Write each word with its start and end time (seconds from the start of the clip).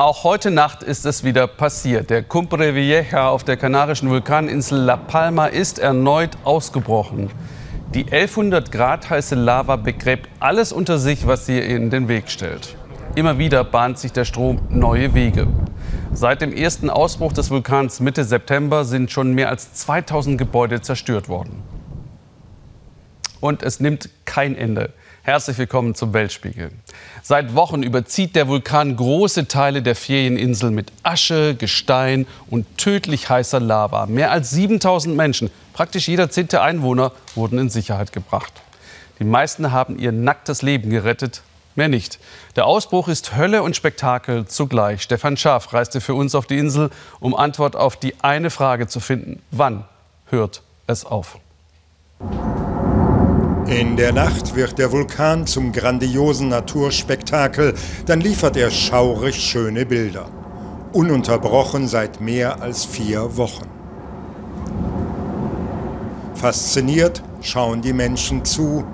Auch 0.00 0.24
heute 0.24 0.50
Nacht 0.50 0.82
ist 0.82 1.04
es 1.04 1.24
wieder 1.24 1.46
passiert. 1.46 2.08
Der 2.08 2.22
Cumbre 2.22 2.74
Vieja 2.74 3.28
auf 3.28 3.44
der 3.44 3.58
kanarischen 3.58 4.08
Vulkaninsel 4.08 4.78
La 4.78 4.96
Palma 4.96 5.44
ist 5.44 5.78
erneut 5.78 6.38
ausgebrochen. 6.42 7.30
Die 7.92 8.04
1100 8.04 8.72
Grad 8.72 9.10
heiße 9.10 9.34
Lava 9.34 9.76
begräbt 9.76 10.30
alles 10.40 10.72
unter 10.72 10.98
sich, 10.98 11.26
was 11.26 11.44
sie 11.44 11.58
in 11.58 11.90
den 11.90 12.08
Weg 12.08 12.30
stellt. 12.30 12.76
Immer 13.14 13.36
wieder 13.36 13.62
bahnt 13.62 13.98
sich 13.98 14.10
der 14.10 14.24
Strom 14.24 14.62
neue 14.70 15.12
Wege. 15.12 15.48
Seit 16.14 16.40
dem 16.40 16.54
ersten 16.54 16.88
Ausbruch 16.88 17.34
des 17.34 17.50
Vulkans 17.50 18.00
Mitte 18.00 18.24
September 18.24 18.86
sind 18.86 19.10
schon 19.10 19.34
mehr 19.34 19.50
als 19.50 19.74
2000 19.74 20.38
Gebäude 20.38 20.80
zerstört 20.80 21.28
worden. 21.28 21.62
Und 23.40 23.62
es 23.62 23.80
nimmt 23.80 24.08
kein 24.30 24.54
Ende. 24.56 24.92
Herzlich 25.24 25.58
willkommen 25.58 25.96
zum 25.96 26.12
Weltspiegel. 26.12 26.70
Seit 27.20 27.56
Wochen 27.56 27.82
überzieht 27.82 28.36
der 28.36 28.46
Vulkan 28.46 28.94
große 28.94 29.48
Teile 29.48 29.82
der 29.82 29.96
Ferieninsel 29.96 30.70
mit 30.70 30.92
Asche, 31.02 31.56
Gestein 31.56 32.28
und 32.48 32.78
tödlich 32.78 33.28
heißer 33.28 33.58
Lava. 33.58 34.06
Mehr 34.06 34.30
als 34.30 34.52
7000 34.52 35.16
Menschen, 35.16 35.50
praktisch 35.72 36.06
jeder 36.06 36.30
zehnte 36.30 36.62
Einwohner, 36.62 37.10
wurden 37.34 37.58
in 37.58 37.70
Sicherheit 37.70 38.12
gebracht. 38.12 38.52
Die 39.18 39.24
meisten 39.24 39.72
haben 39.72 39.98
ihr 39.98 40.12
nacktes 40.12 40.62
Leben 40.62 40.90
gerettet, 40.90 41.42
mehr 41.74 41.88
nicht. 41.88 42.20
Der 42.54 42.66
Ausbruch 42.66 43.08
ist 43.08 43.36
Hölle 43.36 43.64
und 43.64 43.74
Spektakel 43.74 44.46
zugleich. 44.46 45.02
Stefan 45.02 45.36
Schaaf 45.38 45.72
reiste 45.72 46.00
für 46.00 46.14
uns 46.14 46.36
auf 46.36 46.46
die 46.46 46.58
Insel, 46.58 46.90
um 47.18 47.34
Antwort 47.34 47.74
auf 47.74 47.96
die 47.96 48.14
eine 48.22 48.50
Frage 48.50 48.86
zu 48.86 49.00
finden. 49.00 49.42
Wann 49.50 49.86
hört 50.26 50.62
es 50.86 51.04
auf? 51.04 51.40
In 53.70 53.96
der 53.96 54.12
Nacht 54.12 54.56
wird 54.56 54.78
der 54.78 54.90
Vulkan 54.90 55.46
zum 55.46 55.70
grandiosen 55.70 56.48
Naturspektakel, 56.48 57.74
dann 58.04 58.20
liefert 58.20 58.56
er 58.56 58.68
schaurig 58.68 59.36
schöne 59.36 59.86
Bilder. 59.86 60.28
Ununterbrochen 60.92 61.86
seit 61.86 62.20
mehr 62.20 62.60
als 62.60 62.84
vier 62.84 63.36
Wochen. 63.36 63.68
Fasziniert 66.34 67.22
schauen 67.42 67.80
die 67.80 67.92
Menschen 67.92 68.44
zu 68.44 68.84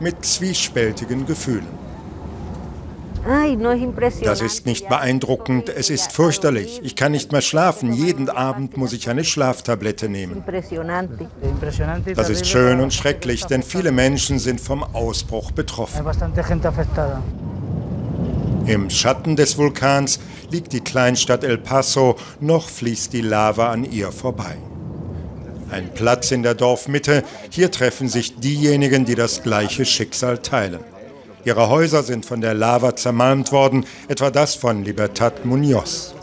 mit 0.00 0.24
zwiespältigen 0.24 1.24
Gefühlen. 1.24 1.89
Das 4.22 4.40
ist 4.40 4.66
nicht 4.66 4.88
beeindruckend, 4.88 5.68
es 5.68 5.90
ist 5.90 6.12
fürchterlich. 6.12 6.80
Ich 6.82 6.96
kann 6.96 7.12
nicht 7.12 7.32
mehr 7.32 7.40
schlafen. 7.40 7.92
Jeden 7.92 8.28
Abend 8.28 8.76
muss 8.76 8.92
ich 8.92 9.08
eine 9.08 9.24
Schlaftablette 9.24 10.08
nehmen. 10.08 10.42
Das 12.14 12.30
ist 12.30 12.46
schön 12.46 12.80
und 12.80 12.94
schrecklich, 12.94 13.44
denn 13.44 13.62
viele 13.62 13.92
Menschen 13.92 14.38
sind 14.38 14.60
vom 14.60 14.82
Ausbruch 14.82 15.50
betroffen. 15.50 16.04
Im 18.66 18.90
Schatten 18.90 19.36
des 19.36 19.58
Vulkans 19.58 20.20
liegt 20.50 20.72
die 20.72 20.80
Kleinstadt 20.80 21.44
El 21.44 21.58
Paso, 21.58 22.16
noch 22.40 22.68
fließt 22.68 23.12
die 23.12 23.22
Lava 23.22 23.70
an 23.70 23.84
ihr 23.84 24.12
vorbei. 24.12 24.56
Ein 25.70 25.92
Platz 25.94 26.30
in 26.30 26.42
der 26.42 26.54
Dorfmitte, 26.54 27.22
hier 27.48 27.70
treffen 27.70 28.08
sich 28.08 28.36
diejenigen, 28.36 29.04
die 29.04 29.14
das 29.14 29.42
gleiche 29.42 29.84
Schicksal 29.84 30.38
teilen. 30.38 30.80
Ihre 31.44 31.68
Häuser 31.68 32.02
sind 32.02 32.26
von 32.26 32.40
der 32.40 32.54
Lava 32.54 32.94
zermalmt 32.96 33.52
worden, 33.52 33.86
etwa 34.08 34.30
das 34.30 34.54
von 34.54 34.84
Libertad 34.84 35.44
Munoz. 35.44 36.14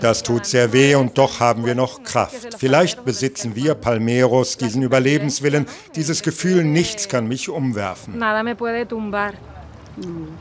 Das 0.00 0.22
tut 0.22 0.46
sehr 0.46 0.72
weh 0.72 0.94
und 0.94 1.18
doch 1.18 1.40
haben 1.40 1.66
wir 1.66 1.74
noch 1.74 2.02
Kraft. 2.02 2.56
Vielleicht 2.58 3.04
besitzen 3.04 3.54
wir 3.54 3.74
Palmeros 3.74 4.56
diesen 4.56 4.82
Überlebenswillen, 4.82 5.66
dieses 5.94 6.22
Gefühl, 6.22 6.64
nichts 6.64 7.08
kann 7.08 7.28
mich 7.28 7.48
umwerfen. 7.48 8.18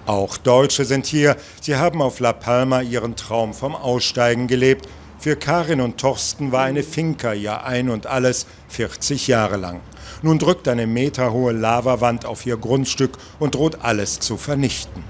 Auch 0.05 0.37
Deutsche 0.37 0.85
sind 0.85 1.05
hier. 1.05 1.35
Sie 1.61 1.75
haben 1.75 2.01
auf 2.01 2.19
La 2.19 2.31
Palma 2.31 2.81
ihren 2.81 3.15
Traum 3.15 3.53
vom 3.53 3.75
Aussteigen 3.75 4.47
gelebt. 4.47 4.87
Für 5.19 5.35
Karin 5.35 5.81
und 5.81 5.99
Torsten 5.99 6.51
war 6.51 6.63
eine 6.63 6.83
Finca 6.83 7.33
ihr 7.33 7.63
Ein 7.63 7.89
und 7.89 8.07
alles 8.07 8.47
40 8.69 9.27
Jahre 9.27 9.57
lang. 9.57 9.81
Nun 10.21 10.39
drückt 10.39 10.67
eine 10.67 10.87
meterhohe 10.87 11.51
Lavawand 11.51 12.25
auf 12.25 12.45
ihr 12.45 12.57
Grundstück 12.57 13.11
und 13.39 13.55
droht 13.55 13.79
alles 13.81 14.19
zu 14.19 14.37
vernichten. 14.37 15.03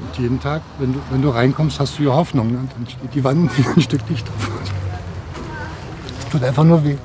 Und 0.00 0.18
jeden 0.18 0.40
Tag, 0.40 0.62
wenn 0.78 0.92
du, 0.92 1.00
wenn 1.10 1.22
du 1.22 1.30
reinkommst, 1.30 1.80
hast 1.80 1.98
du 1.98 2.04
ja 2.04 2.12
Hoffnung. 2.12 2.52
Ne? 2.52 2.68
Dann 2.72 2.86
steht 2.86 3.14
die 3.14 3.24
Wand 3.24 3.50
wie 3.58 3.66
ein 3.66 3.82
Stück 3.82 4.08
Licht 4.08 4.26
drauf. 4.26 4.50
Es 6.18 6.28
tut 6.28 6.44
einfach 6.44 6.64
nur 6.64 6.84
weh. 6.84 6.96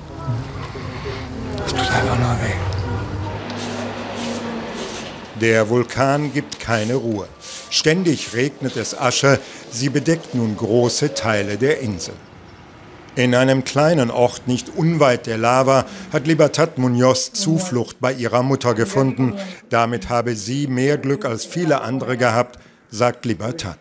Es 1.66 1.72
tut 1.72 1.80
einfach 1.80 2.20
nur 2.20 2.36
weh. 2.42 2.54
Der 5.42 5.68
Vulkan 5.70 6.32
gibt 6.32 6.60
keine 6.60 6.96
Ruhe. 6.96 7.28
Ständig 7.70 8.34
regnet 8.34 8.78
es 8.78 8.98
Asche, 8.98 9.40
sie 9.72 9.90
bedeckt 9.90 10.36
nun 10.36 10.56
große 10.56 11.16
Teile 11.16 11.58
der 11.58 11.80
Insel. 11.80 12.14
In 13.16 13.36
einem 13.36 13.64
kleinen 13.64 14.10
Ort 14.10 14.48
nicht 14.48 14.76
unweit 14.76 15.28
der 15.28 15.38
Lava 15.38 15.86
hat 16.12 16.26
Libertad 16.26 16.80
Munoz 16.80 17.32
Zuflucht 17.32 18.00
bei 18.00 18.12
ihrer 18.12 18.42
Mutter 18.42 18.74
gefunden. 18.74 19.36
Damit 19.70 20.10
habe 20.10 20.36
sie 20.36 20.66
mehr 20.66 20.98
Glück 20.98 21.24
als 21.24 21.46
viele 21.46 21.82
andere 21.82 22.18
gehabt, 22.18 22.58
sagt 22.90 23.26
Libertad. 23.26 23.78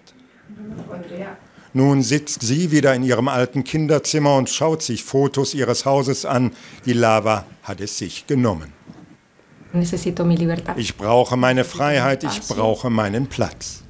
Nun 1.72 2.02
sitzt 2.02 2.42
sie 2.42 2.70
wieder 2.70 2.94
in 2.94 3.02
ihrem 3.02 3.28
alten 3.28 3.64
Kinderzimmer 3.64 4.36
und 4.36 4.50
schaut 4.50 4.82
sich 4.82 5.02
Fotos 5.02 5.54
ihres 5.54 5.86
Hauses 5.86 6.26
an. 6.26 6.52
Die 6.84 6.92
Lava 6.92 7.46
hat 7.62 7.80
es 7.80 7.96
sich 7.96 8.26
genommen. 8.26 8.74
Ich 10.76 10.96
brauche 10.98 11.38
meine 11.38 11.64
Freiheit, 11.64 12.24
ich 12.24 12.42
brauche 12.42 12.90
meinen 12.90 13.28
Platz. 13.28 13.82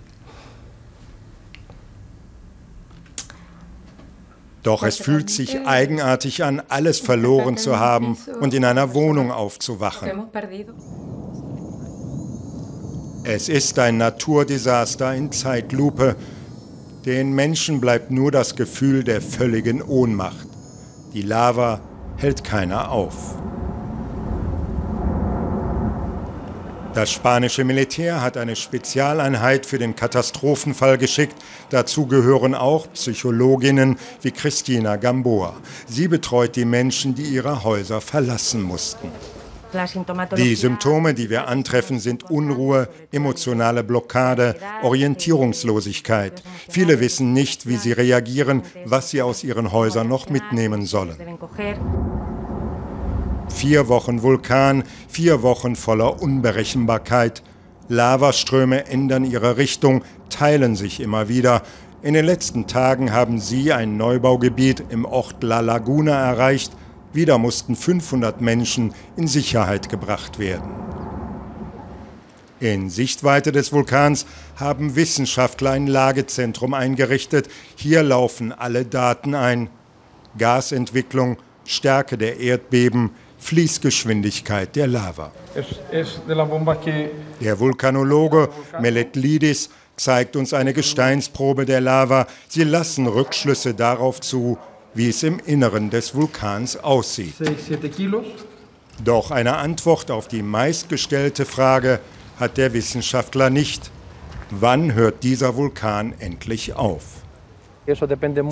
Doch 4.62 4.84
es 4.84 4.96
fühlt 4.96 5.28
sich 5.28 5.66
eigenartig 5.66 6.44
an, 6.44 6.62
alles 6.68 7.00
verloren 7.00 7.56
zu 7.56 7.78
haben 7.78 8.16
und 8.40 8.54
in 8.54 8.64
einer 8.64 8.94
Wohnung 8.94 9.32
aufzuwachen. 9.32 10.28
Es 13.24 13.48
ist 13.48 13.78
ein 13.78 13.98
Naturdesaster 13.98 15.14
in 15.14 15.32
Zeitlupe. 15.32 16.16
Den 17.04 17.32
Menschen 17.32 17.80
bleibt 17.80 18.10
nur 18.10 18.30
das 18.30 18.54
Gefühl 18.54 19.02
der 19.04 19.20
völligen 19.20 19.82
Ohnmacht. 19.82 20.46
Die 21.12 21.22
Lava 21.22 21.80
hält 22.16 22.44
keiner 22.44 22.90
auf. 22.90 23.36
Das 26.94 27.10
spanische 27.10 27.64
Militär 27.64 28.20
hat 28.20 28.36
eine 28.36 28.54
Spezialeinheit 28.54 29.64
für 29.64 29.78
den 29.78 29.96
Katastrophenfall 29.96 30.98
geschickt. 30.98 31.34
Dazu 31.70 32.06
gehören 32.06 32.54
auch 32.54 32.86
Psychologinnen 32.92 33.96
wie 34.20 34.30
Christina 34.30 34.96
Gamboa. 34.96 35.54
Sie 35.86 36.08
betreut 36.08 36.54
die 36.54 36.66
Menschen, 36.66 37.14
die 37.14 37.22
ihre 37.22 37.64
Häuser 37.64 38.02
verlassen 38.02 38.62
mussten. 38.62 39.08
Die 40.36 40.54
Symptome, 40.54 41.14
die 41.14 41.30
wir 41.30 41.48
antreffen, 41.48 41.98
sind 41.98 42.30
Unruhe, 42.30 42.90
emotionale 43.10 43.82
Blockade, 43.82 44.56
Orientierungslosigkeit. 44.82 46.42
Viele 46.68 47.00
wissen 47.00 47.32
nicht, 47.32 47.66
wie 47.66 47.76
sie 47.76 47.92
reagieren, 47.92 48.62
was 48.84 49.08
sie 49.08 49.22
aus 49.22 49.44
ihren 49.44 49.72
Häusern 49.72 50.08
noch 50.08 50.28
mitnehmen 50.28 50.84
sollen. 50.84 51.16
Vier 53.54 53.88
Wochen 53.88 54.22
Vulkan, 54.22 54.82
vier 55.08 55.42
Wochen 55.42 55.76
voller 55.76 56.20
Unberechenbarkeit. 56.20 57.42
Lavaströme 57.88 58.86
ändern 58.86 59.24
ihre 59.24 59.56
Richtung, 59.56 60.02
teilen 60.30 60.74
sich 60.74 60.98
immer 60.98 61.28
wieder. 61.28 61.62
In 62.02 62.14
den 62.14 62.24
letzten 62.24 62.66
Tagen 62.66 63.12
haben 63.12 63.38
sie 63.38 63.72
ein 63.72 63.96
Neubaugebiet 63.96 64.82
im 64.88 65.04
Ort 65.04 65.42
La 65.44 65.60
Laguna 65.60 66.12
erreicht. 66.12 66.72
Wieder 67.12 67.38
mussten 67.38 67.76
500 67.76 68.40
Menschen 68.40 68.94
in 69.16 69.28
Sicherheit 69.28 69.88
gebracht 69.88 70.40
werden. 70.40 70.70
In 72.58 72.90
Sichtweite 72.90 73.52
des 73.52 73.72
Vulkans 73.72 74.26
haben 74.56 74.96
Wissenschaftler 74.96 75.72
ein 75.72 75.86
Lagezentrum 75.86 76.74
eingerichtet. 76.74 77.48
Hier 77.76 78.02
laufen 78.02 78.50
alle 78.52 78.84
Daten 78.84 79.34
ein. 79.34 79.68
Gasentwicklung, 80.38 81.36
Stärke 81.64 82.18
der 82.18 82.40
Erdbeben, 82.40 83.10
Fließgeschwindigkeit 83.42 84.74
der 84.76 84.86
Lava. 84.86 85.32
Der 87.40 87.58
Vulkanologe 87.58 88.48
Meletlidis 88.80 89.68
zeigt 89.96 90.36
uns 90.36 90.54
eine 90.54 90.72
Gesteinsprobe 90.72 91.66
der 91.66 91.80
Lava. 91.80 92.26
Sie 92.48 92.64
lassen 92.64 93.06
Rückschlüsse 93.06 93.74
darauf 93.74 94.20
zu, 94.20 94.58
wie 94.94 95.08
es 95.08 95.22
im 95.22 95.38
Inneren 95.44 95.90
des 95.90 96.14
Vulkans 96.14 96.76
aussieht. 96.76 97.34
Doch 99.04 99.30
eine 99.30 99.56
Antwort 99.56 100.10
auf 100.10 100.28
die 100.28 100.42
meistgestellte 100.42 101.44
Frage 101.44 102.00
hat 102.38 102.56
der 102.56 102.72
Wissenschaftler 102.72 103.50
nicht. 103.50 103.90
Wann 104.50 104.94
hört 104.94 105.24
dieser 105.24 105.56
Vulkan 105.56 106.14
endlich 106.18 106.74
auf? 106.74 107.22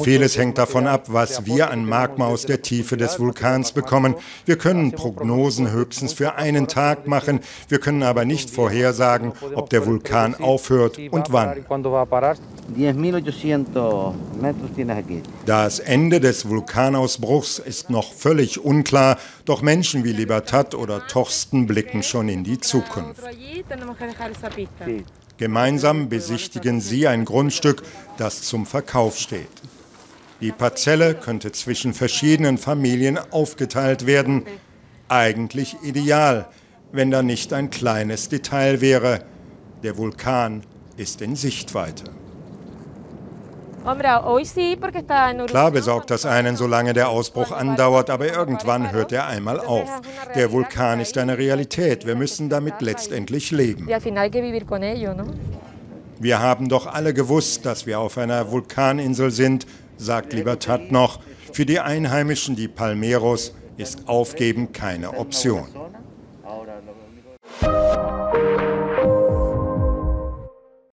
Vieles 0.02 0.36
hängt 0.36 0.58
davon 0.58 0.88
ab, 0.88 1.04
was 1.06 1.46
wir 1.46 1.70
an 1.70 1.84
Magma 1.84 2.26
aus 2.26 2.46
der 2.46 2.62
Tiefe 2.62 2.96
des 2.96 3.20
Vulkans 3.20 3.70
bekommen. 3.70 4.16
Wir 4.44 4.58
können 4.58 4.90
Prognosen 4.90 5.70
höchstens 5.70 6.12
für 6.12 6.34
einen 6.34 6.66
Tag 6.66 7.06
machen, 7.06 7.40
wir 7.68 7.78
können 7.78 8.02
aber 8.02 8.24
nicht 8.24 8.50
vorhersagen, 8.50 9.32
ob 9.54 9.70
der 9.70 9.86
Vulkan 9.86 10.34
aufhört 10.34 10.98
und 11.10 11.32
wann. 11.32 11.64
Das 15.46 15.78
Ende 15.78 16.20
des 16.20 16.48
Vulkanausbruchs 16.48 17.58
ist 17.60 17.90
noch 17.90 18.12
völlig 18.12 18.64
unklar, 18.64 19.18
doch 19.44 19.62
Menschen 19.62 20.02
wie 20.04 20.12
Libertad 20.12 20.74
oder 20.74 21.06
Torsten 21.06 21.66
blicken 21.68 22.02
schon 22.02 22.28
in 22.28 22.42
die 22.42 22.58
Zukunft. 22.58 23.22
Gemeinsam 25.40 26.10
besichtigen 26.10 26.82
sie 26.82 27.08
ein 27.08 27.24
Grundstück, 27.24 27.82
das 28.18 28.42
zum 28.42 28.66
Verkauf 28.66 29.18
steht. 29.18 29.48
Die 30.42 30.52
Parzelle 30.52 31.14
könnte 31.14 31.50
zwischen 31.50 31.94
verschiedenen 31.94 32.58
Familien 32.58 33.18
aufgeteilt 33.30 34.04
werden. 34.04 34.42
Eigentlich 35.08 35.78
ideal, 35.82 36.46
wenn 36.92 37.10
da 37.10 37.22
nicht 37.22 37.54
ein 37.54 37.70
kleines 37.70 38.28
Detail 38.28 38.82
wäre. 38.82 39.24
Der 39.82 39.96
Vulkan 39.96 40.60
ist 40.98 41.22
in 41.22 41.36
Sichtweite. 41.36 42.19
Klar 45.46 45.70
besorgt 45.70 46.10
das 46.10 46.26
einen, 46.26 46.56
solange 46.56 46.92
der 46.92 47.08
Ausbruch 47.08 47.50
andauert, 47.50 48.10
aber 48.10 48.26
irgendwann 48.26 48.92
hört 48.92 49.12
er 49.12 49.26
einmal 49.26 49.58
auf. 49.58 49.88
Der 50.34 50.52
Vulkan 50.52 51.00
ist 51.00 51.16
eine 51.16 51.38
Realität. 51.38 52.06
Wir 52.06 52.14
müssen 52.14 52.50
damit 52.50 52.80
letztendlich 52.80 53.50
leben. 53.50 53.88
Wir 56.22 56.38
haben 56.38 56.68
doch 56.68 56.86
alle 56.86 57.14
gewusst, 57.14 57.64
dass 57.64 57.86
wir 57.86 57.98
auf 57.98 58.18
einer 58.18 58.50
Vulkaninsel 58.50 59.30
sind, 59.30 59.66
sagt 59.96 60.34
Libertad 60.34 60.92
noch. 60.92 61.20
Für 61.52 61.64
die 61.64 61.80
Einheimischen, 61.80 62.56
die 62.56 62.68
Palmeros, 62.68 63.54
ist 63.78 64.06
Aufgeben 64.06 64.72
keine 64.72 65.16
Option. 65.16 65.66